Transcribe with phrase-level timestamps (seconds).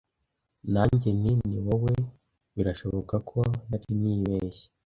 [0.73, 1.93] nanjye nti ni wowe
[2.55, 4.65] birashoboka ko nari nibeshye